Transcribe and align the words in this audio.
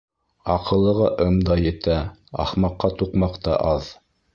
Аҡыллыға 0.53 1.11
ым 1.27 1.37
да 1.51 1.59
етә, 1.67 2.01
ахмаҡка 2.49 2.95
туҡмаҡ 3.03 3.41
та 3.49 3.65
аҙ. 3.75 3.97